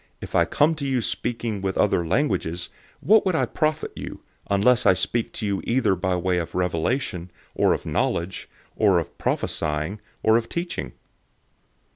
[0.19, 2.69] "}if I come to you speaking with other languages,
[3.01, 7.29] what would I profit you, unless I speak to you either by way of revelation,
[7.53, 10.93] or of knowledge, or of prophesying, or of teaching?